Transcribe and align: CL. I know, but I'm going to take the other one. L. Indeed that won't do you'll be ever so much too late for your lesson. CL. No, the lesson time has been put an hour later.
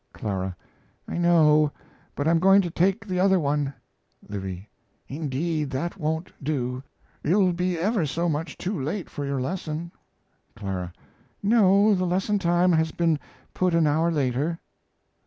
CL. 0.17 0.55
I 1.07 1.19
know, 1.19 1.71
but 2.15 2.27
I'm 2.27 2.39
going 2.39 2.63
to 2.63 2.71
take 2.71 3.05
the 3.05 3.19
other 3.19 3.39
one. 3.39 3.71
L. 4.33 4.41
Indeed 5.07 5.69
that 5.69 5.95
won't 5.95 6.31
do 6.43 6.81
you'll 7.23 7.53
be 7.53 7.77
ever 7.77 8.07
so 8.07 8.27
much 8.27 8.57
too 8.57 8.81
late 8.81 9.11
for 9.11 9.23
your 9.27 9.39
lesson. 9.39 9.91
CL. 10.57 10.89
No, 11.43 11.93
the 11.93 12.05
lesson 12.05 12.39
time 12.39 12.71
has 12.71 12.91
been 12.91 13.19
put 13.53 13.75
an 13.75 13.85
hour 13.85 14.09
later. 14.09 14.59